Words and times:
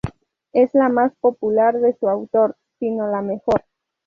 Es 0.51 0.73
la 0.73 0.89
más 0.89 1.13
popular 1.17 1.79
de 1.79 1.95
su 1.99 2.09
autor, 2.09 2.57
si 2.79 2.89
no 2.89 3.05
la 3.07 3.21
mejor. 3.21 3.63